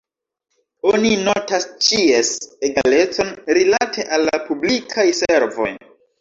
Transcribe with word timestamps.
Oni 0.91 1.09
notas 1.27 1.67
ĉies 1.87 2.31
egalecon 2.69 3.29
rilate 3.59 4.07
al 4.19 4.27
la 4.31 4.41
publikaj 4.49 5.07
servoj. 5.21 5.71